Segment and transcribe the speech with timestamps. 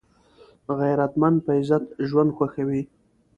[0.79, 2.83] غیرتمند په عزت ژوند خوښوي